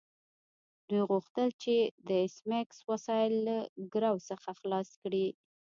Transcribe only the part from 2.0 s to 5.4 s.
د ایس میکس وسایل له ګرو څخه خلاص کړي